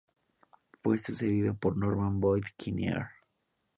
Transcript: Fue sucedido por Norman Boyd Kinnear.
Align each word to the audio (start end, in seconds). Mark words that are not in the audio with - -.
Fue 0.81 0.97
sucedido 0.97 1.53
por 1.53 1.77
Norman 1.77 2.19
Boyd 2.19 2.41
Kinnear. 2.57 3.11